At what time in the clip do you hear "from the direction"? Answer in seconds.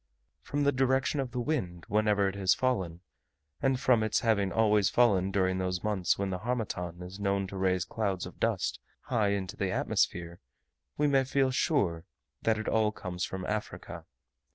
0.41-1.19